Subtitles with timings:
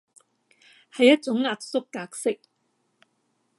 [0.91, 2.39] 係一種壓縮格式